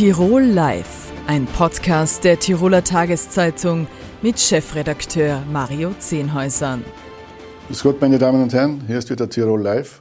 [0.00, 3.86] Tirol Live, ein Podcast der Tiroler Tageszeitung
[4.22, 6.82] mit Chefredakteur Mario Zehnhäusern.
[7.66, 10.00] Grüß Gott, meine Damen und Herren, hier ist wieder Tirol Live,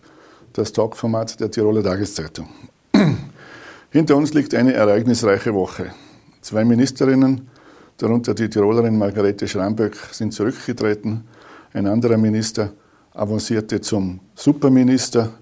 [0.53, 2.47] das Talkformat der Tiroler Tageszeitung.
[3.91, 5.91] Hinter uns liegt eine ereignisreiche Woche.
[6.39, 7.49] Zwei Ministerinnen,
[7.97, 11.25] darunter die Tirolerin Margarete Schramböck, sind zurückgetreten.
[11.73, 12.71] Ein anderer Minister
[13.11, 15.33] avancierte zum Superminister.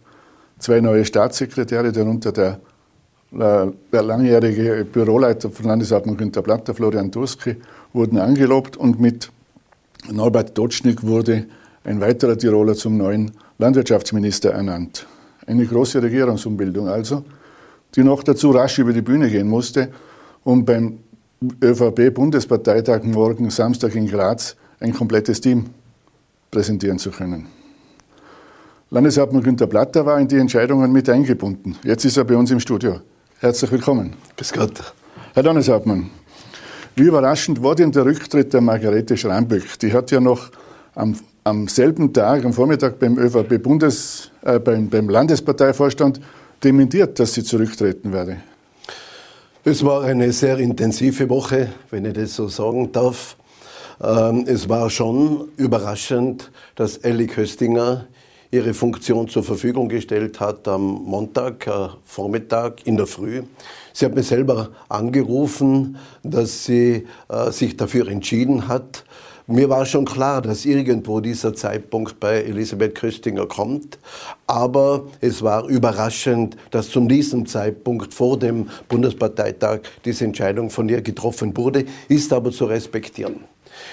[0.57, 2.59] Zwei neue Staatssekretäre, darunter der
[3.31, 7.57] der langjährige Büroleiter von Landeshauptmann Günter Platter, Florian Durski,
[7.93, 9.31] wurden angelobt und mit
[10.11, 11.45] Norbert Dotschnik wurde
[11.83, 15.07] ein weiterer Tiroler zum neuen Landwirtschaftsminister ernannt.
[15.45, 17.23] Eine große Regierungsumbildung also,
[17.95, 19.89] die noch dazu rasch über die Bühne gehen musste,
[20.43, 20.99] um beim
[21.63, 25.65] ÖVP-Bundesparteitag morgen Samstag in Graz ein komplettes Team
[26.51, 27.47] präsentieren zu können.
[28.89, 31.75] Landeshauptmann Günter Platter war in die Entscheidungen mit eingebunden.
[31.83, 33.01] Jetzt ist er bei uns im Studio.
[33.39, 34.15] Herzlich willkommen.
[34.35, 34.95] Bis Gott.
[35.35, 36.09] Herr Donneshauptmann,
[36.95, 39.77] wie überraschend war denn der Rücktritt der Margarete Schramböck?
[39.77, 40.49] Die hat ja noch
[40.95, 46.19] am, am selben Tag, am Vormittag beim ÖVP-Bundes, äh, beim, beim Landesparteivorstand
[46.63, 48.37] dementiert, dass sie zurücktreten werde.
[49.63, 53.37] Es war eine sehr intensive Woche, wenn ich das so sagen darf.
[54.01, 58.07] Ähm, es war schon überraschend, dass Elli Köstinger
[58.51, 63.43] ihre Funktion zur Verfügung gestellt hat am Montag äh, Vormittag in der Früh.
[63.93, 69.03] Sie hat mir selber angerufen, dass sie äh, sich dafür entschieden hat.
[69.49, 73.97] Mir war schon klar, dass irgendwo dieser Zeitpunkt bei Elisabeth Köstinger kommt.
[74.45, 81.01] Aber es war überraschend, dass zu diesem Zeitpunkt vor dem Bundesparteitag diese Entscheidung von ihr
[81.01, 83.45] getroffen wurde, ist aber zu respektieren.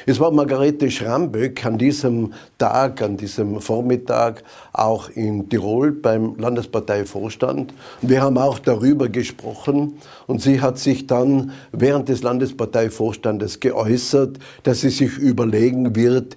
[0.06, 7.72] Es war Margarete Schramböck an diesem Tag, an diesem Vormittag auch in Tirol beim Landesparteivorstand.
[8.02, 9.94] Wir haben auch darüber gesprochen
[10.26, 16.36] und sie hat sich dann während des Landesparteivorstandes geäußert, dass sie sich überlegen wird,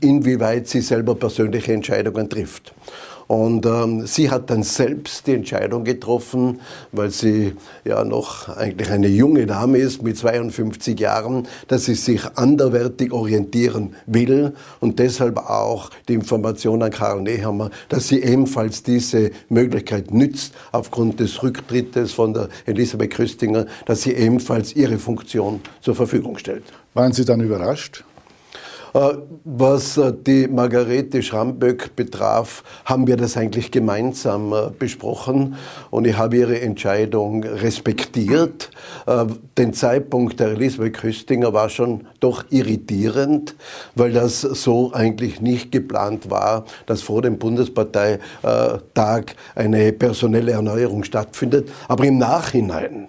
[0.00, 2.74] inwieweit sie selber persönliche Entscheidungen trifft.
[3.26, 6.60] Und ähm, sie hat dann selbst die Entscheidung getroffen,
[6.92, 7.54] weil sie
[7.84, 13.94] ja noch eigentlich eine junge Dame ist mit 52 Jahren, dass sie sich anderwertig orientieren
[14.06, 20.54] will und deshalb auch die Information an Karl Nehammer, dass sie ebenfalls diese Möglichkeit nützt
[20.70, 26.64] aufgrund des Rücktrittes von der Elisabeth Köstinger, dass sie ebenfalls ihre Funktion zur Verfügung stellt.
[26.94, 28.04] Waren Sie dann überrascht?
[28.96, 35.56] Äh, was äh, die Margarete Schramböck betraf, haben wir das eigentlich gemeinsam äh, besprochen
[35.90, 38.70] und ich habe ihre Entscheidung respektiert.
[39.58, 43.54] Den Zeitpunkt der Elisabeth Köstinger war schon doch irritierend,
[43.94, 49.24] weil das so eigentlich nicht geplant war, dass vor dem Bundesparteitag
[49.54, 51.70] eine personelle Erneuerung stattfindet.
[51.88, 53.08] Aber im Nachhinein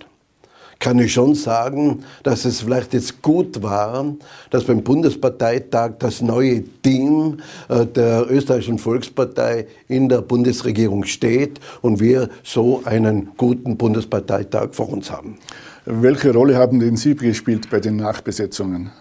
[0.79, 4.05] kann ich schon sagen, dass es vielleicht jetzt gut war,
[4.49, 7.39] dass beim Bundesparteitag das neue Team
[7.69, 14.89] äh, der österreichischen Volkspartei in der Bundesregierung steht und wir so einen guten Bundesparteitag vor
[14.89, 15.38] uns haben.
[15.85, 18.91] Welche Rolle haben denn Sie gespielt bei den Nachbesetzungen?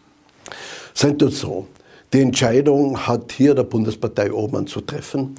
[0.94, 1.66] Seid dort so.
[2.12, 5.34] Die Entscheidung hat hier der Bundespartei Obmann zu treffen.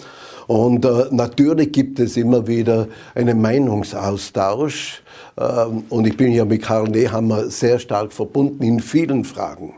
[0.45, 5.01] Und äh, natürlich gibt es immer wieder einen Meinungsaustausch.
[5.37, 9.73] Ähm, und ich bin ja mit Karl Nehammer sehr stark verbunden in vielen Fragen.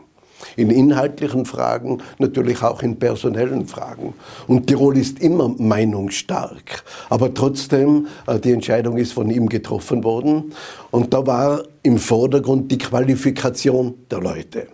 [0.56, 4.14] In inhaltlichen Fragen, natürlich auch in personellen Fragen.
[4.46, 6.82] Und Tirol ist immer meinungsstark.
[7.10, 10.52] Aber trotzdem, äh, die Entscheidung ist von ihm getroffen worden.
[10.90, 14.68] Und da war im Vordergrund die Qualifikation der Leute.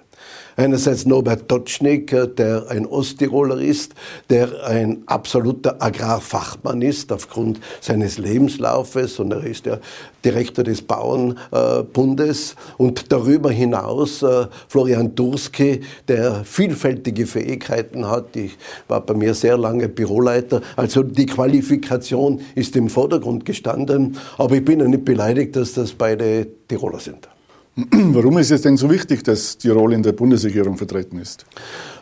[0.59, 3.95] Einerseits Norbert Totschnig, der ein Osttiroler ist,
[4.31, 9.81] der ein absoluter Agrarfachmann ist aufgrund seines Lebenslaufes und er ist der
[10.25, 18.35] Direktor des Bauernbundes und darüber hinaus äh, Florian Durski, der vielfältige Fähigkeiten hat.
[18.35, 18.57] Ich
[18.89, 20.63] war bei mir sehr lange Büroleiter.
[20.75, 24.17] Also die Qualifikation ist im Vordergrund gestanden.
[24.39, 27.29] Aber ich bin ja nicht beleidigt, dass das beide Tiroler sind.
[27.91, 31.45] Warum ist es denn so wichtig, dass Tirol in der Bundesregierung vertreten ist?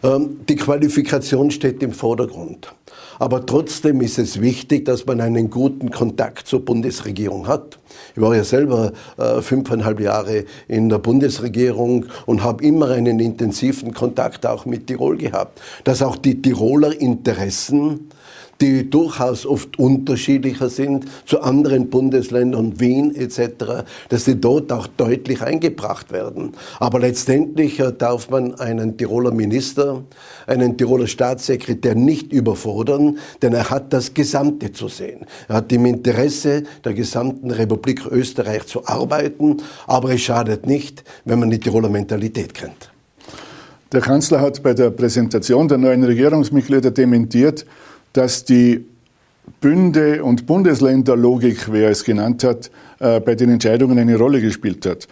[0.04, 2.72] Ähm, die Qualifikation steht im Vordergrund.
[3.18, 7.80] Aber trotzdem ist es wichtig, dass man einen guten Kontakt zur Bundesregierung hat.
[8.14, 13.92] Ich war ja selber äh, fünfeinhalb Jahre in der Bundesregierung und habe immer einen intensiven
[13.92, 15.60] Kontakt auch mit Tirol gehabt.
[15.82, 18.10] Dass auch die Tiroler Interessen
[18.60, 25.42] die durchaus oft unterschiedlicher sind zu anderen Bundesländern, Wien etc., dass sie dort auch deutlich
[25.42, 26.52] eingebracht werden.
[26.78, 30.02] Aber letztendlich äh, darf man einen Tiroler Minister,
[30.46, 35.26] einen Tiroler Staatssekretär nicht überfordern, denn er hat das Gesamte zu sehen.
[35.48, 41.38] Er hat im Interesse der gesamten Republik Österreich zu arbeiten, aber es schadet nicht, wenn
[41.38, 42.90] man die Tiroler Mentalität kennt.
[43.92, 47.64] Der Kanzler hat bei der Präsentation der neuen Regierungsmitglieder dementiert,
[48.14, 48.86] dass die
[49.60, 54.86] Bünde- und Bundesländerlogik, wie er es genannt hat, äh, bei den Entscheidungen eine Rolle gespielt
[54.86, 55.06] hat.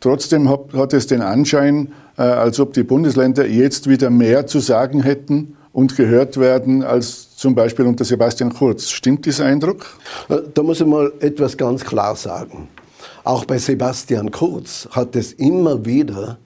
[0.00, 5.02] Trotzdem hat es den Anschein, äh, als ob die Bundesländer jetzt wieder mehr zu sagen
[5.02, 8.90] hätten und gehört werden als zum Beispiel unter Sebastian Kurz.
[8.90, 9.86] Stimmt dieser Eindruck?
[10.28, 12.68] Äh, da muss ich mal etwas ganz klar sagen.
[13.24, 16.38] Auch bei Sebastian Kurz hat es immer wieder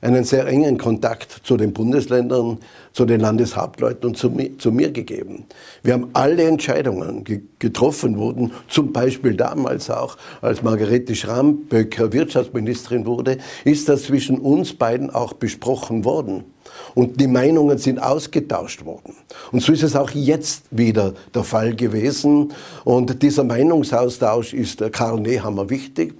[0.00, 2.58] einen sehr engen Kontakt zu den Bundesländern,
[2.92, 5.44] zu den Landeshauptleuten und zu mir, zu mir gegeben.
[5.82, 13.06] Wir haben alle Entscheidungen, die getroffen wurden, zum Beispiel damals auch, als Margarete Schramböcker Wirtschaftsministerin
[13.06, 16.44] wurde, ist das zwischen uns beiden auch besprochen worden.
[16.94, 19.14] Und die Meinungen sind ausgetauscht worden.
[19.52, 22.52] Und so ist es auch jetzt wieder der Fall gewesen.
[22.84, 26.14] Und dieser Meinungsaustausch ist äh, Karl Nehammer wichtig.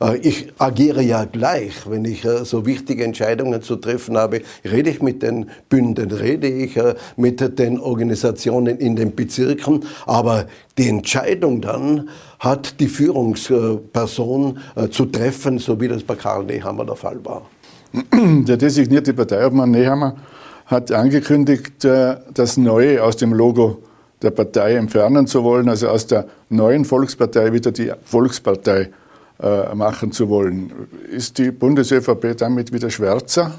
[0.00, 4.90] Äh, ich agiere ja gleich, wenn ich äh, so wichtige Entscheidungen zu treffen habe, rede
[4.90, 6.78] ich mit den Bünden, rede ich
[7.16, 9.84] mit den Organisationen in den Bezirken.
[10.06, 10.46] Aber
[10.78, 14.58] die Entscheidung dann hat die Führungsperson
[14.90, 17.42] zu treffen, so wie das bei Karl Nehammer der Fall war.
[18.12, 20.16] Der designierte Parteiobmann Nehammer
[20.66, 23.82] hat angekündigt, äh, das Neue aus dem Logo
[24.22, 28.90] der Partei entfernen zu wollen, also aus der neuen Volkspartei wieder die Volkspartei
[29.42, 30.72] äh, machen zu wollen.
[31.10, 33.52] Ist die Bundes-ÖVP damit wieder schwärzer?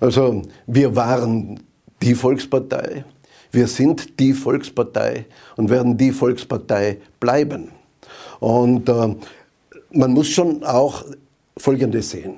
[0.00, 1.60] Also wir waren
[2.02, 3.04] die Volkspartei,
[3.50, 5.26] wir sind die Volkspartei
[5.56, 7.68] und werden die Volkspartei bleiben.
[8.40, 9.14] Und äh,
[9.92, 11.04] man muss schon auch
[11.56, 12.34] Folgendes sehen.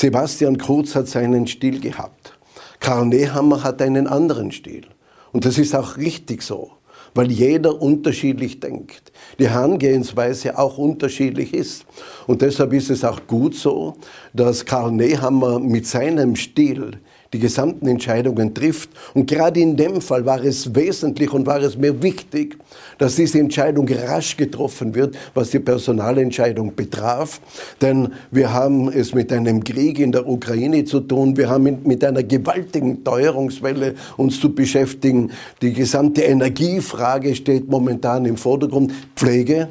[0.00, 2.38] Sebastian Kurz hat seinen Stil gehabt.
[2.78, 4.86] Karl Nehammer hat einen anderen Stil.
[5.32, 6.70] Und das ist auch richtig so,
[7.16, 9.10] weil jeder unterschiedlich denkt.
[9.40, 11.84] Die Herangehensweise auch unterschiedlich ist.
[12.28, 13.96] Und deshalb ist es auch gut so,
[14.32, 17.00] dass Karl Nehammer mit seinem Stil
[17.32, 18.90] die gesamten Entscheidungen trifft.
[19.14, 22.56] Und gerade in dem Fall war es wesentlich und war es mir wichtig,
[22.98, 27.40] dass diese Entscheidung rasch getroffen wird, was die Personalentscheidung betraf.
[27.80, 31.36] Denn wir haben es mit einem Krieg in der Ukraine zu tun.
[31.36, 35.30] Wir haben mit einer gewaltigen Teuerungswelle uns zu beschäftigen.
[35.60, 38.92] Die gesamte Energiefrage steht momentan im Vordergrund.
[39.16, 39.68] Pflege,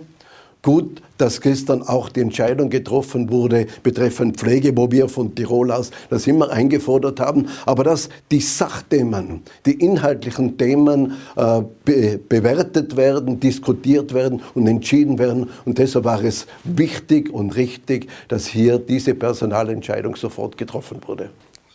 [0.64, 5.92] Gut, dass gestern auch die Entscheidung getroffen wurde betreffend Pflege, wo wir von Tirol aus
[6.10, 13.40] das immer eingefordert haben, aber dass die Sachthemen, die inhaltlichen Themen äh, be bewertet werden,
[13.40, 15.50] diskutiert werden und entschieden werden.
[15.66, 21.30] Und deshalb war es wichtig und richtig, dass hier diese Personalentscheidung sofort getroffen wurde.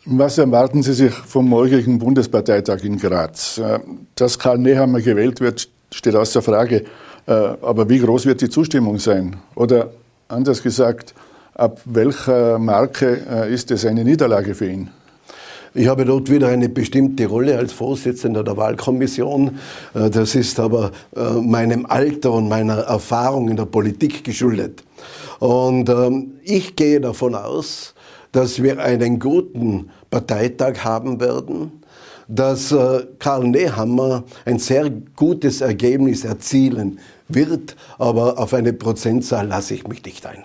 [0.05, 3.59] Was erwarten Sie sich vom morgigen Bundesparteitag in Graz?
[3.59, 3.79] Äh,
[4.17, 6.85] dass Karl Nehammer gewählt wird, steht außer Frage.
[7.27, 9.37] Äh, aber wie groß wird die Zustimmung sein?
[9.55, 9.91] Oder
[10.29, 11.15] anders gesagt,
[11.55, 14.91] ab welcher Marke äh, ist es eine Niederlage für ihn?
[15.75, 19.59] Ich habe dort wieder eine bestimmte Rolle als Vorsitzender der Wahlkommission.
[19.95, 24.83] Äh, das ist aber meinem Alter und meiner Erfahrung in der Politik geschuldet.
[25.39, 27.95] Und ähm, ich gehe davon aus,
[28.33, 31.82] dass wir einen guten Parteitag haben werden
[32.35, 36.99] dass äh, Karl Nehammer ein sehr gutes Ergebnis erzielen
[37.29, 40.45] wird, aber auf eine Prozentzahl lasse ich mich nicht ein.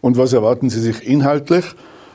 [0.00, 1.64] Und was erwarten Sie sich inhaltlich?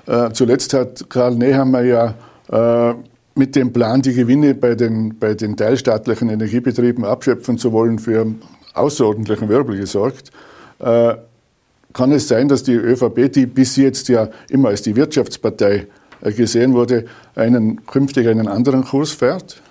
[0.08, 2.15] Äh, zuletzt hat Karl Nehammer ja
[2.51, 2.96] äh,
[3.36, 8.25] mit dem Plan, die Gewinne bei den, bei den teilstaatlichen Energiebetrieben abschöpfen zu wollen, für
[8.74, 10.32] außerordentlichen Wirbel gesorgt.
[10.79, 15.88] Kann es sein, dass die ÖVP, die bis jetzt ja immer als die Wirtschaftspartei
[16.32, 19.62] gesehen wurde, einen, künftig einen anderen Kurs fährt?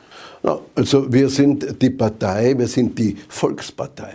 [0.75, 4.13] Also wir sind die Partei, wir sind die Volkspartei.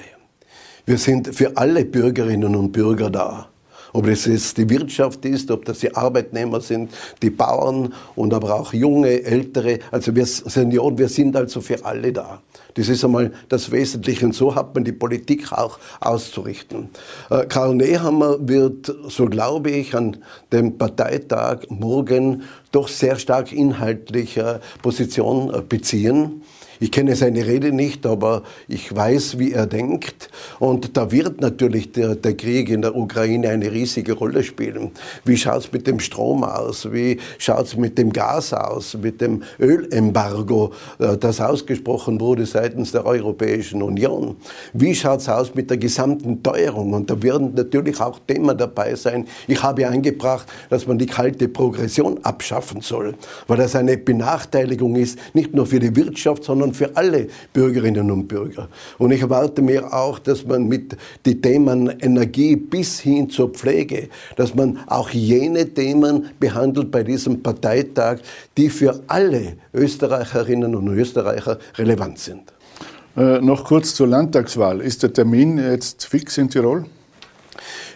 [0.85, 3.49] Wir sind für alle Bürgerinnen und Bürger da.
[3.93, 6.91] Ob es jetzt die Wirtschaft ist, ob das die Arbeitnehmer sind,
[7.21, 12.11] die Bauern und aber auch junge, ältere, also wir Senioren, wir sind also für alle
[12.13, 12.41] da.
[12.75, 16.89] Das ist einmal das Wesentliche und so hat man die Politik auch auszurichten.
[17.31, 20.17] Äh, Karl Nehammer wird, so glaube ich, an
[20.51, 26.43] dem Parteitag morgen doch sehr stark inhaltliche Position äh, beziehen.
[26.79, 30.29] Ich kenne seine Rede nicht, aber ich weiß, wie er denkt.
[30.59, 34.91] Und da wird natürlich der, der Krieg in der Ukraine eine riesige Rolle spielen.
[35.25, 36.91] Wie schaut es mit dem Strom aus?
[36.91, 38.95] Wie schaut es mit dem Gas aus?
[39.01, 44.35] Mit dem Ölembargo, äh, das ausgesprochen wurde seitens der Europäischen Union?
[44.73, 46.93] Wie schaut es aus mit der gesamten Teuerung?
[46.93, 49.25] Und da werden natürlich auch Themen dabei sein.
[49.47, 53.15] Ich habe eingebracht, dass man die kalte Progression abschaffen soll,
[53.47, 58.11] weil das eine Benachteiligung ist, nicht nur für die Wirtschaft, sondern sondern für alle Bürgerinnen
[58.11, 58.69] und Bürger.
[58.97, 64.09] Und ich erwarte mir auch, dass man mit den Themen Energie bis hin zur Pflege,
[64.35, 68.19] dass man auch jene Themen behandelt bei diesem Parteitag,
[68.57, 72.53] die für alle Österreicherinnen und Österreicher relevant sind.
[73.15, 74.81] Äh, noch kurz zur Landtagswahl.
[74.81, 76.85] Ist der Termin jetzt fix in Tirol?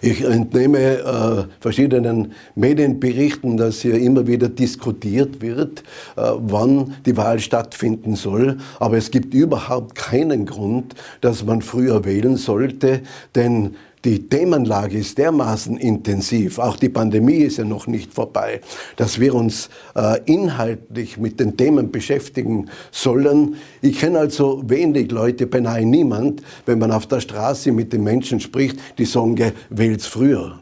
[0.04, 5.84] Ich entnehme äh, verschiedenen Medienberichten, dass hier immer wieder diskutiert wird,
[6.16, 8.58] äh, wann die Wahl stattfinden soll.
[8.80, 13.02] Aber es gibt überhaupt keinen Grund, dass man früher wählen sollte,
[13.36, 18.62] denn die Themenlage ist dermaßen intensiv, auch die Pandemie ist ja noch nicht vorbei,
[18.96, 23.56] dass wir uns äh, inhaltlich mit den Themen beschäftigen sollen.
[23.82, 28.40] Ich kenne also wenig Leute, beinahe niemand, wenn man auf der Straße mit den Menschen
[28.40, 30.61] spricht, die sagen, wählt's früher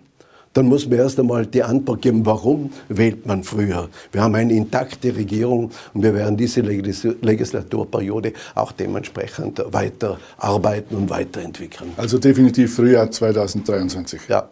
[0.59, 3.87] dann muss man erst einmal die Antwort geben, warum wählt man früher.
[4.11, 11.09] Wir haben eine intakte Regierung und wir werden diese Legislaturperiode auch dementsprechend weiter arbeiten und
[11.09, 11.91] weiterentwickeln.
[11.95, 14.19] Also definitiv Frühjahr 2023.
[14.27, 14.49] Ja.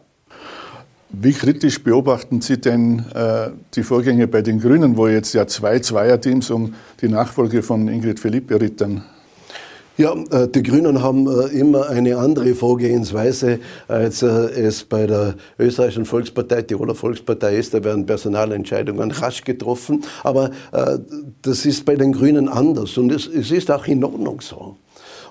[1.09, 5.79] Wie kritisch beobachten Sie denn äh, die Vorgänge bei den Grünen, wo jetzt ja zwei
[5.79, 9.03] Zweierteams um die Nachfolge von Ingrid Philipp errittern?
[9.97, 15.33] Ja, äh, die Grünen haben äh, immer eine andere Vorgehensweise, als äh, es bei der
[15.57, 17.73] österreichischen Volkspartei, Tiroler Volkspartei ist.
[17.73, 20.03] Da werden Personalentscheidungen rasch getroffen.
[20.23, 20.51] Aber
[21.41, 24.75] das ist bei den Grünen anders und es ist auch in Ordnung so.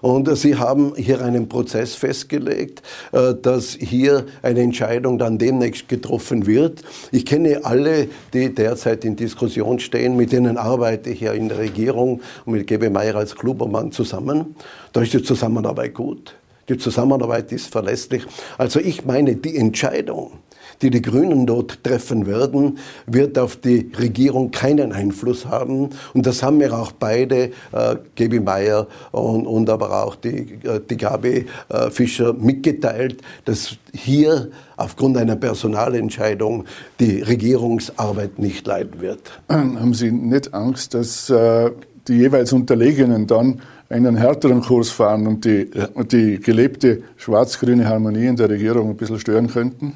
[0.07, 6.47] Und Sie haben hier einen Prozess festgelegt, äh, dass hier eine Entscheidung dann demnächst getroffen
[6.47, 6.85] wird.
[7.11, 11.59] Ich kenne alle, die derzeit in Diskussion stehen, mit denen arbeite ich ja in der
[11.59, 14.55] Regierung und mit Gebe Meyer als Klubermann zusammen.
[14.93, 16.37] Da ist die Zusammenarbeit gut.
[16.69, 18.23] Die Zusammenarbeit ist verlässlich.
[18.59, 20.35] Also ich meine, die Entscheidung,
[20.83, 25.90] die die Grünen dort treffen werden, wird auf die Regierung keinen Einfluss haben.
[26.14, 30.80] Und das haben mir auch beide, äh, Gabi Meyer und, und aber auch die, äh,
[30.88, 36.64] die Gabi äh, Fischer mitgeteilt, dass hier aufgrund einer Personalentscheidung
[37.00, 39.21] die Regierungsarbeit nicht leiden wird.
[39.49, 41.71] Haben Sie nicht Angst, dass äh,
[42.09, 45.71] die jeweils Unterlegenen dann einen härteren Kurs fahren und die,
[46.11, 49.95] die gelebte schwarz-grüne Harmonie in der Regierung ein bisschen stören könnten?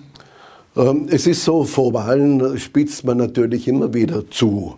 [0.76, 4.76] Ähm, es ist so, vor Wahlen spitzt man natürlich immer wieder zu.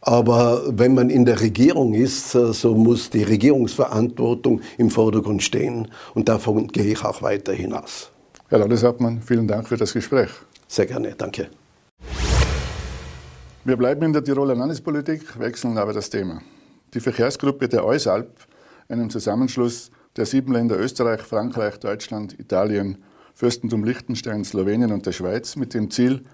[0.00, 5.88] Aber wenn man in der Regierung ist, äh, so muss die Regierungsverantwortung im Vordergrund stehen.
[6.14, 8.10] Und davon gehe ich auch weiter hinaus.
[8.48, 10.30] Herr Landeshauptmann, vielen Dank für das Gespräch.
[10.66, 11.48] Sehr gerne, danke.
[13.64, 16.40] Wir bleiben in der Tiroler Landespolitik, wechseln aber das Thema.
[16.94, 18.30] Die Verkehrsgruppe der Eusalp,
[18.88, 22.96] einem Zusammenschluss der sieben Länder Österreich, Frankreich, Deutschland, Italien,
[23.38, 26.24] Fürstentum Liechtenstein, Slowenien und der Schweiz mit dem Ziel,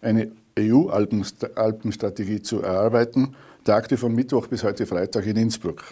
[0.00, 5.82] eine EU-Alpenstrategie zu erarbeiten, tagte von Mittwoch bis heute Freitag in Innsbruck.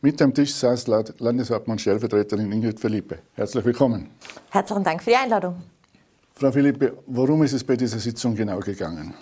[0.00, 3.20] Mit am Tisch saß Landeshauptmann Stellvertreterin Ingrid Philippe.
[3.34, 4.10] Herzlich willkommen.
[4.50, 5.62] Herzlichen Dank für die Einladung.
[6.34, 9.14] Frau Philippe, worum ist es bei dieser Sitzung genau gegangen?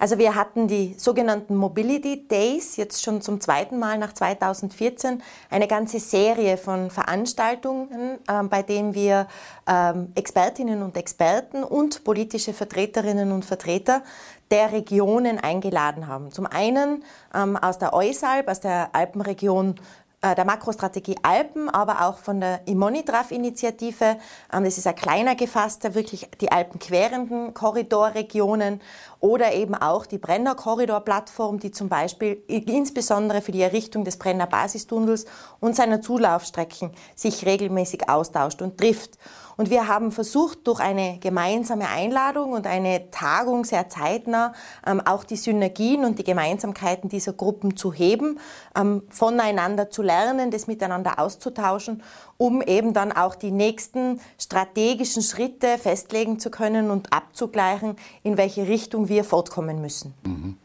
[0.00, 5.68] Also wir hatten die sogenannten Mobility Days, jetzt schon zum zweiten Mal nach 2014, eine
[5.68, 9.28] ganze Serie von Veranstaltungen, äh, bei denen wir
[9.66, 14.02] äh, Expertinnen und Experten und politische Vertreterinnen und Vertreter
[14.50, 16.32] der Regionen eingeladen haben.
[16.32, 17.04] Zum einen
[17.34, 19.74] ähm, aus der Eusalp, aus der Alpenregion
[20.22, 24.18] der Makrostrategie Alpen, aber auch von der Immonitraf-Initiative.
[24.52, 28.80] Ähm, das ist ein kleiner gefasster, wirklich die alpenquerenden Korridorregionen
[29.20, 34.46] oder eben auch die Brenner Korridor-Plattform, die zum Beispiel insbesondere für die Errichtung des Brenner
[34.46, 35.24] Basistunnels
[35.58, 39.18] und seiner Zulaufstrecken sich regelmäßig austauscht und trifft.
[39.60, 44.54] Und wir haben versucht, durch eine gemeinsame Einladung und eine Tagung sehr zeitnah
[44.86, 48.38] ähm, auch die Synergien und die Gemeinsamkeiten dieser Gruppen zu heben,
[48.74, 52.02] ähm, voneinander zu lernen, das miteinander auszutauschen,
[52.38, 58.66] um eben dann auch die nächsten strategischen Schritte festlegen zu können und abzugleichen, in welche
[58.66, 60.14] Richtung wir fortkommen müssen.
[60.24, 60.56] Mhm.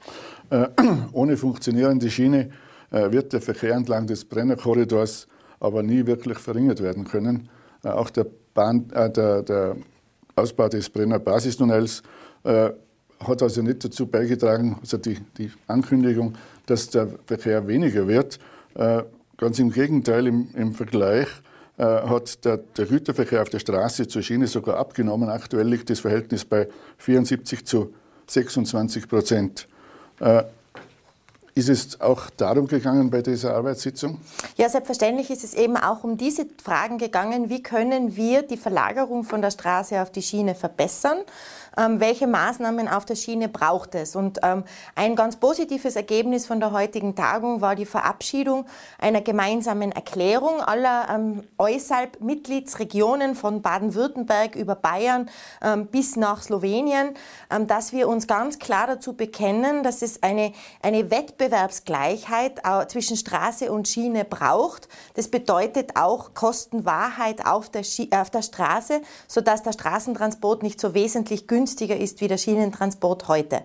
[0.51, 0.69] Äh,
[1.11, 2.51] ohne funktionierende Schiene
[2.91, 5.27] äh, wird der Verkehr entlang des Brennerkorridors
[5.59, 7.49] aber nie wirklich verringert werden können.
[7.83, 9.75] Äh, auch der Bahn, äh, der, der,
[10.37, 12.01] Ausbau des Brenner Basistunnels
[12.43, 12.71] äh,
[13.19, 16.33] hat also nicht dazu beigetragen, also die, die Ankündigung,
[16.65, 18.39] dass der Verkehr weniger wird.
[18.73, 19.03] Äh,
[19.37, 21.27] ganz im Gegenteil, im, im Vergleich
[21.77, 25.29] äh, hat der, der, Güterverkehr auf der Straße zur Schiene sogar abgenommen.
[25.29, 27.93] Aktuell liegt das Verhältnis bei 74 zu
[28.27, 29.67] 26 Prozent.
[31.57, 34.19] Ist es auch darum gegangen bei dieser Arbeitssitzung?
[34.57, 39.23] Ja, selbstverständlich ist es eben auch um diese Fragen gegangen, wie können wir die Verlagerung
[39.23, 41.19] von der Straße auf die Schiene verbessern
[41.77, 44.15] ähm, welche Maßnahmen auf der Schiene braucht es.
[44.15, 44.63] Und ähm,
[44.95, 48.65] ein ganz positives Ergebnis von der heutigen Tagung war die Verabschiedung
[48.99, 55.29] einer gemeinsamen Erklärung aller ähm, EUSALP-Mitgliedsregionen von Baden-Württemberg über Bayern
[55.61, 57.13] ähm, bis nach Slowenien,
[57.49, 61.09] ähm, dass wir uns ganz klar dazu bekennen, dass es eine, eine
[61.45, 64.87] Wettbewerbsgleichheit äh, zwischen Straße und Schiene braucht.
[65.13, 67.83] Das bedeutet auch Kostenwahrheit auf der,
[68.19, 73.63] auf der Straße, sodass der Straßentransport nicht so wesentlich günstiger ist wie der Schienentransport heute.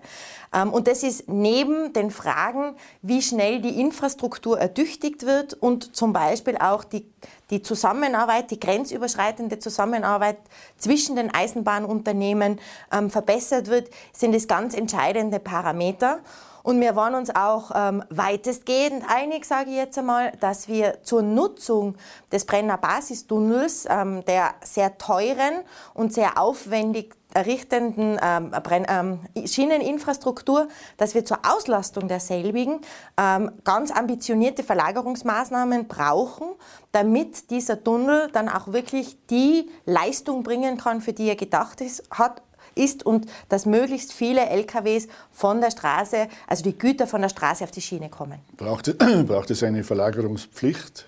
[0.53, 6.13] Ähm, und das ist neben den Fragen, wie schnell die Infrastruktur ertüchtigt wird und zum
[6.13, 7.05] Beispiel auch die,
[7.49, 10.37] die Zusammenarbeit, die grenzüberschreitende Zusammenarbeit
[10.77, 12.59] zwischen den Eisenbahnunternehmen
[12.91, 16.19] ähm, verbessert wird, sind es ganz entscheidende Parameter.
[16.63, 21.21] Und wir waren uns auch ähm, weitestgehend einig, sage ich jetzt einmal, dass wir zur
[21.21, 21.95] Nutzung
[22.31, 25.61] des Brenner Basistunnels, ähm, der sehr teuren
[25.93, 28.51] und sehr aufwendig errichtenden ähm,
[28.87, 32.81] ähm, Schieneninfrastruktur, dass wir zur Auslastung derselbigen
[33.17, 36.47] ähm, ganz ambitionierte Verlagerungsmaßnahmen brauchen,
[36.91, 42.03] damit dieser Tunnel dann auch wirklich die Leistung bringen kann, für die er gedacht ist,
[42.11, 42.41] hat
[42.75, 47.63] ist und dass möglichst viele LKWs von der Straße, also die Güter von der Straße
[47.63, 48.39] auf die Schiene kommen.
[48.57, 48.97] Braucht,
[49.27, 51.07] braucht es eine Verlagerungspflicht?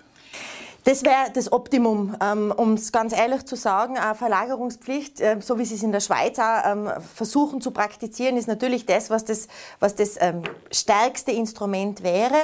[0.84, 3.96] Das wäre das Optimum, ähm, um es ganz ehrlich zu sagen.
[3.96, 8.36] Eine Verlagerungspflicht, äh, so wie sie es in der Schweiz auch ähm, versuchen zu praktizieren,
[8.36, 9.48] ist natürlich das, was das,
[9.80, 12.36] was das ähm, stärkste Instrument wäre.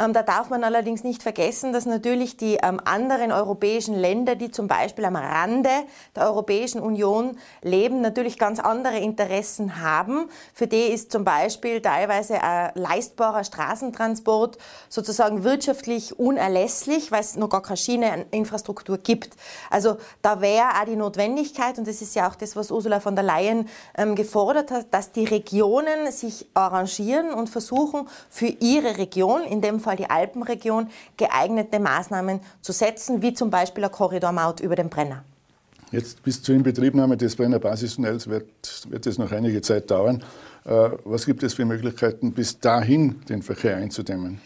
[0.00, 4.50] Ähm, da darf man allerdings nicht vergessen, dass natürlich die ähm, anderen europäischen Länder, die
[4.50, 5.68] zum Beispiel am Rande
[6.16, 10.30] der Europäischen Union leben, natürlich ganz andere Interessen haben.
[10.54, 14.56] Für die ist zum Beispiel teilweise ein leistbarer Straßentransport
[14.88, 19.36] sozusagen wirtschaftlich unerlässlich, weil es noch gar keine Schieneninfrastruktur gibt.
[19.68, 23.16] Also da wäre auch die Notwendigkeit, und das ist ja auch das, was Ursula von
[23.16, 29.42] der Leyen ähm, gefordert hat, dass die Regionen sich arrangieren und versuchen, für ihre Region,
[29.42, 34.60] in dem Fall Fall die Alpenregion, geeignete Maßnahmen zu setzen, wie zum Beispiel eine Korridormaut
[34.60, 35.24] über den Brenner.
[35.90, 38.46] Jetzt bis zur Inbetriebnahme des Brenner Basistunnels wird,
[38.88, 40.22] wird es noch einige Zeit dauern.
[40.64, 44.40] Äh, was gibt es für Möglichkeiten, bis dahin den Verkehr einzudämmen?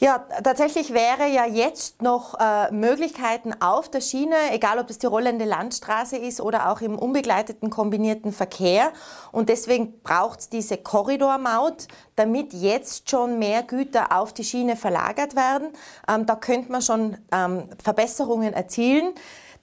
[0.00, 5.06] Ja, tatsächlich wäre ja jetzt noch äh, Möglichkeiten auf der Schiene, egal ob es die
[5.06, 8.92] rollende Landstraße ist oder auch im unbegleiteten kombinierten Verkehr.
[9.30, 15.36] Und deswegen braucht es diese Korridormaut, damit jetzt schon mehr Güter auf die Schiene verlagert
[15.36, 15.68] werden.
[16.08, 19.14] Ähm, da könnte man schon ähm, Verbesserungen erzielen.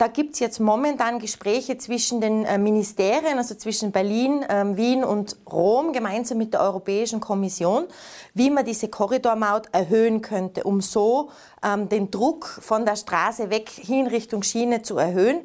[0.02, 5.04] Da gibt es jetzt momentan Gespräche zwischen den äh, Ministerien, also zwischen Berlin, ähm, Wien
[5.04, 7.86] und Rom, gemeinsam mit der Europäischen Kommission,
[8.34, 11.30] wie man diese Korridormaut erhöhen könnte, um so
[11.64, 15.42] ähm, den Druck von der Straße weg hin Richtung Schiene zu erhöhen.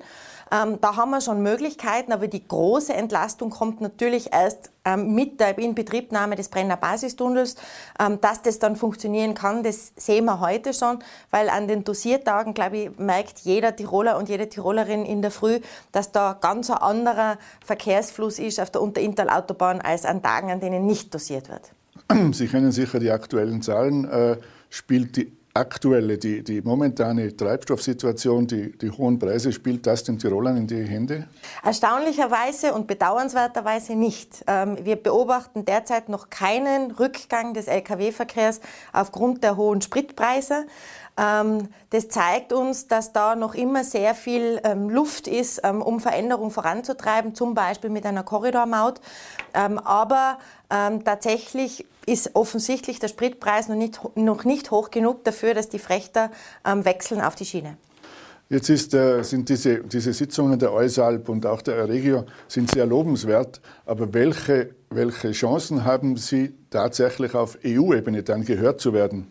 [0.52, 5.40] Ähm, da haben wir schon Möglichkeiten, aber die große Entlastung kommt natürlich erst ähm, mit
[5.40, 7.56] der Inbetriebnahme des Brenner Basistunnels.
[7.98, 12.54] Ähm, dass das dann funktionieren kann, das sehen wir heute schon, weil an den Dosiertagen,
[12.54, 15.60] glaube ich, merkt jeder Tiroler und jede Tirolerin in der Früh,
[15.92, 20.86] dass da ganz ein anderer Verkehrsfluss ist auf der Unterinntal-Autobahn als an Tagen, an denen
[20.86, 21.72] nicht dosiert wird.
[22.34, 24.04] Sie kennen sicher die aktuellen Zahlen.
[24.04, 24.36] Äh,
[24.70, 30.56] spielt die aktuelle, die, die momentane Treibstoffsituation, die, die hohen Preise, spielt das den Tirolern
[30.56, 31.26] in die Hände?
[31.64, 34.44] Erstaunlicherweise und bedauernswerterweise nicht.
[34.46, 38.60] Ähm, wir beobachten derzeit noch keinen Rückgang des Lkw-Verkehrs
[38.92, 40.66] aufgrund der hohen Spritpreise.
[41.18, 46.50] Ähm, das zeigt uns, dass da noch immer sehr viel ähm, Luft ist, um Veränderungen
[46.50, 49.00] voranzutreiben, zum Beispiel mit einer Korridormaut.
[49.52, 50.38] Aber
[50.68, 56.30] tatsächlich ist offensichtlich der Spritpreis noch nicht, noch nicht hoch genug dafür, dass die Frechter
[56.64, 57.76] ähm, wechseln auf die Schiene.
[58.48, 62.86] Jetzt ist, äh, sind diese, diese Sitzungen der EUSALP und auch der Regio sind sehr
[62.86, 69.26] lobenswert, aber welche, welche Chancen haben Sie tatsächlich auf EU-Ebene dann gehört zu werden?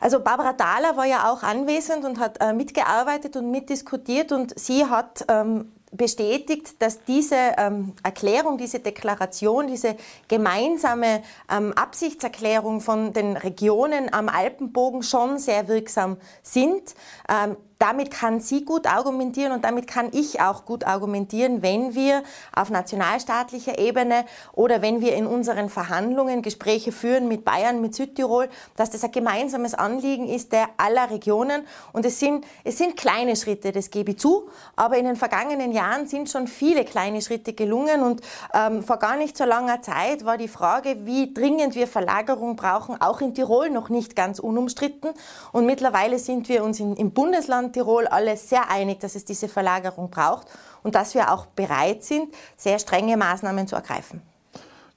[0.00, 4.84] Also Barbara Thaler war ja auch anwesend und hat äh, mitgearbeitet und mitdiskutiert und sie
[4.84, 9.96] hat ähm, bestätigt, dass diese ähm, Erklärung, diese Deklaration, diese
[10.28, 16.94] gemeinsame ähm, Absichtserklärung von den Regionen am Alpenbogen schon sehr wirksam sind.
[17.28, 22.22] Ähm, damit kann sie gut argumentieren und damit kann ich auch gut argumentieren, wenn wir
[22.54, 28.48] auf nationalstaatlicher Ebene oder wenn wir in unseren Verhandlungen Gespräche führen mit Bayern, mit Südtirol,
[28.76, 31.66] dass das ein gemeinsames Anliegen ist der aller Regionen.
[31.92, 35.72] Und es sind, es sind kleine Schritte, das gebe ich zu, aber in den vergangenen
[35.72, 38.22] Jahren sind schon viele kleine Schritte gelungen und
[38.54, 43.00] ähm, vor gar nicht so langer Zeit war die Frage, wie dringend wir Verlagerung brauchen,
[43.00, 45.10] auch in Tirol noch nicht ganz unumstritten.
[45.52, 49.48] Und mittlerweile sind wir uns in, im Bundesland Tirol alle sehr einig, dass es diese
[49.48, 50.46] Verlagerung braucht
[50.82, 54.22] und dass wir auch bereit sind, sehr strenge Maßnahmen zu ergreifen.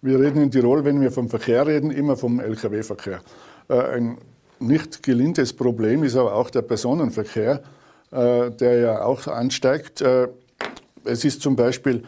[0.01, 3.19] Wir reden in Tirol, wenn wir vom Verkehr reden, immer vom Lkw-Verkehr.
[3.67, 4.17] Äh, ein
[4.59, 7.61] nicht gelindes Problem ist aber auch der Personenverkehr,
[8.11, 10.01] äh, der ja auch ansteigt.
[10.01, 10.27] Äh,
[11.03, 12.03] es ist zum Beispiel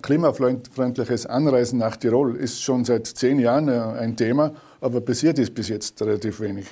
[0.00, 5.68] klimafreundliches Anreisen nach Tirol ist schon seit zehn Jahren ein Thema, aber passiert ist bis
[5.68, 6.66] jetzt relativ wenig.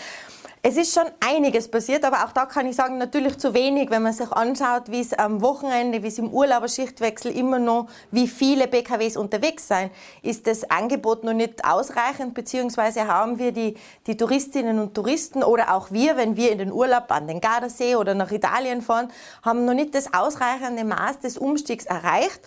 [0.62, 4.02] Es ist schon einiges passiert, aber auch da kann ich sagen, natürlich zu wenig, wenn
[4.02, 8.66] man sich anschaut, wie es am Wochenende, wie es im Urlauberschichtwechsel immer noch, wie viele
[8.66, 13.74] PKWs unterwegs sind, ist das Angebot noch nicht ausreichend, beziehungsweise haben wir die,
[14.06, 17.96] die Touristinnen und Touristen oder auch wir, wenn wir in den Urlaub an den Gardasee
[17.96, 19.10] oder nach Italien fahren,
[19.42, 22.40] haben noch nicht das ausreichende Maß des Umstiegs erreicht.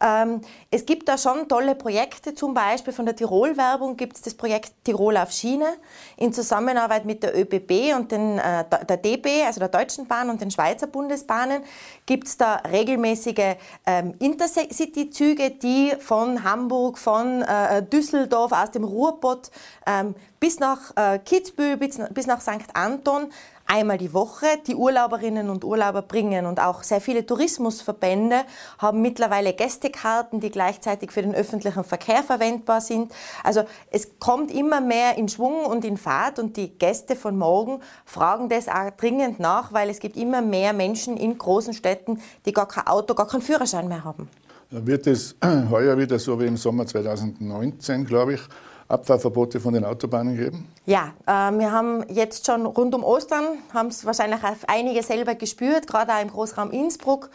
[0.00, 4.34] Ähm, es gibt da schon tolle Projekte, zum Beispiel von der Tirol-Werbung gibt es das
[4.34, 5.66] Projekt Tirol auf Schiene
[6.16, 10.40] in Zusammenarbeit mit der ÖBB und den, äh, der DB, also der Deutschen Bahn und
[10.40, 11.62] den Schweizer Bundesbahnen,
[12.06, 19.50] gibt es da regelmäßige ähm, Intercity-Züge, die von Hamburg, von äh, Düsseldorf, aus dem Ruhrpott
[19.86, 22.74] ähm, bis nach äh, Kitzbühel, bis, bis nach St.
[22.74, 23.30] Anton
[23.70, 26.46] einmal die Woche die Urlauberinnen und Urlauber bringen.
[26.46, 28.42] Und auch sehr viele Tourismusverbände
[28.78, 33.12] haben mittlerweile Gästekarten, die gleichzeitig für den öffentlichen Verkehr verwendbar sind.
[33.44, 37.80] Also es kommt immer mehr in Schwung und in Fahrt und die Gäste von morgen
[38.04, 42.52] fragen das auch dringend nach, weil es gibt immer mehr Menschen in großen Städten, die
[42.52, 44.28] gar kein Auto, gar keinen Führerschein mehr haben.
[44.70, 45.36] Wird es
[45.70, 48.40] heuer wieder so wie im Sommer 2019, glaube ich,
[48.90, 50.68] Abfahrverbote von den Autobahnen geben?
[50.86, 55.86] Ja, äh, wir haben jetzt schon rund um Ostern, haben es wahrscheinlich einige selber gespürt,
[55.86, 57.30] gerade auch im Großraum Innsbruck,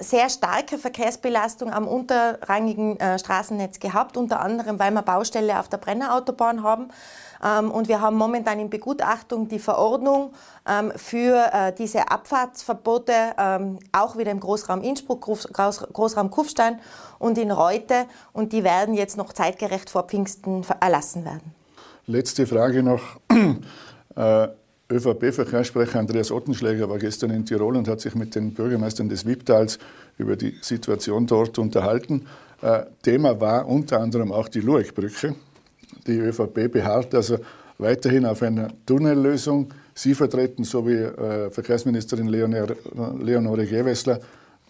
[0.00, 5.78] sehr starke Verkehrsbelastung am unterrangigen äh, Straßennetz gehabt, unter anderem, weil wir Baustelle auf der
[5.78, 6.90] Brennerautobahn haben.
[7.42, 10.32] Ähm, und wir haben momentan in Begutachtung die Verordnung
[10.68, 16.80] ähm, für äh, diese Abfahrtsverbote, ähm, auch wieder im Großraum Innsbruck, Großraum Kufstein
[17.18, 18.06] und in Reute.
[18.32, 21.54] Und die werden jetzt noch zeitgerecht vor Pfingsten erlassen werden.
[22.06, 23.02] Letzte Frage noch.
[24.90, 29.78] ÖVP-Verkehrssprecher Andreas Ottenschläger war gestern in Tirol und hat sich mit den Bürgermeistern des Wipptals
[30.16, 32.26] über die Situation dort unterhalten.
[32.62, 35.34] Äh, Thema war unter anderem auch die Lueckbrücke.
[36.06, 37.38] Die ÖVP beharrt also
[37.78, 39.74] weiterhin auf einer Tunnellösung.
[39.94, 44.20] Sie vertreten, so wie äh, Verkehrsministerin Leonore Gewessler,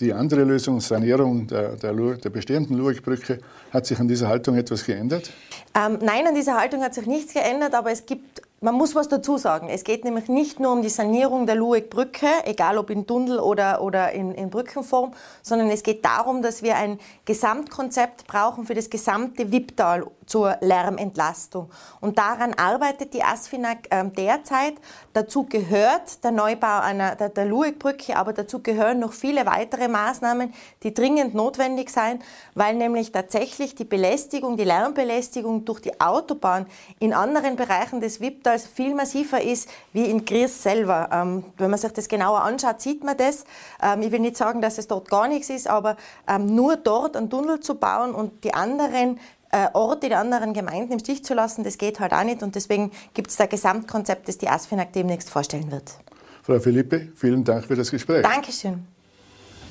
[0.00, 3.38] die andere Lösung, Sanierung der, der, der bestehenden Lurikbrücke.
[3.70, 5.30] Hat sich an dieser Haltung etwas geändert?
[5.74, 9.08] Ähm, nein, an dieser Haltung hat sich nichts geändert, aber es gibt man muss was
[9.08, 9.68] dazu sagen.
[9.68, 13.82] Es geht nämlich nicht nur um die Sanierung der Lueck-Brücke, egal ob in Tunnel oder,
[13.82, 18.88] oder in, in, Brückenform, sondern es geht darum, dass wir ein Gesamtkonzept brauchen für das
[18.88, 21.70] gesamte Wipptal zur Lärmentlastung.
[22.00, 24.74] Und daran arbeitet die ASFINAG äh, derzeit.
[25.12, 30.52] Dazu gehört der Neubau einer, der, der Lueck-Brücke, aber dazu gehören noch viele weitere Maßnahmen,
[30.82, 32.20] die dringend notwendig sein,
[32.54, 36.66] weil nämlich tatsächlich die Belästigung, die Lärmbelästigung durch die Autobahn
[36.98, 41.08] in anderen Bereichen des Wipptals viel massiver ist wie in Gries selber.
[41.12, 43.44] Ähm, wenn man sich das genauer anschaut, sieht man das.
[43.82, 47.16] Ähm, ich will nicht sagen, dass es dort gar nichts ist, aber ähm, nur dort
[47.16, 49.20] einen Tunnel zu bauen und die anderen
[49.56, 52.42] äh, Orte, die anderen Gemeinden im Stich zu lassen, das geht halt auch nicht.
[52.42, 55.98] Und deswegen gibt es da Gesamtkonzept, das die ASFINAG demnächst vorstellen wird.
[56.42, 58.22] Frau Philippe, vielen Dank für das Gespräch.
[58.22, 58.86] Dankeschön.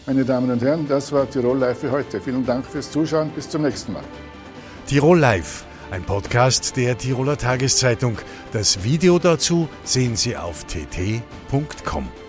[0.06, 2.21] Meine Damen und Herren, das war Tirol Live für heute.
[2.21, 3.30] Vielen Dank fürs Zuschauen.
[3.30, 4.04] Bis zum nächsten Mal.
[4.86, 8.17] Tirol Live ein Podcast der Tiroler Tageszeitung.
[8.52, 12.24] Das Video dazu sehen Sie auf tt.com.